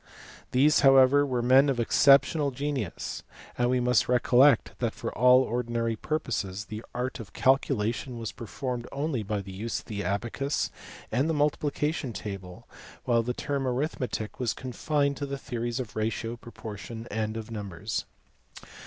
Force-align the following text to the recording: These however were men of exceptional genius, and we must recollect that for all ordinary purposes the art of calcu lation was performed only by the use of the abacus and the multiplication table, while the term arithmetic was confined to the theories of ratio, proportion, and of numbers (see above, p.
These 0.49 0.79
however 0.79 1.27
were 1.27 1.43
men 1.43 1.69
of 1.69 1.79
exceptional 1.79 2.49
genius, 2.49 3.21
and 3.55 3.69
we 3.69 3.79
must 3.79 4.09
recollect 4.09 4.71
that 4.79 4.95
for 4.95 5.15
all 5.15 5.43
ordinary 5.43 5.95
purposes 5.95 6.65
the 6.65 6.83
art 6.95 7.19
of 7.19 7.33
calcu 7.33 7.75
lation 7.75 8.17
was 8.17 8.31
performed 8.31 8.87
only 8.91 9.21
by 9.21 9.41
the 9.41 9.51
use 9.51 9.77
of 9.77 9.85
the 9.85 10.03
abacus 10.03 10.71
and 11.11 11.29
the 11.29 11.35
multiplication 11.35 12.13
table, 12.13 12.67
while 13.03 13.21
the 13.21 13.35
term 13.35 13.67
arithmetic 13.67 14.39
was 14.39 14.53
confined 14.55 15.17
to 15.17 15.27
the 15.27 15.37
theories 15.37 15.79
of 15.79 15.95
ratio, 15.95 16.35
proportion, 16.35 17.07
and 17.11 17.37
of 17.37 17.51
numbers 17.51 18.07
(see 18.57 18.61
above, 18.63 18.69
p. 18.69 18.75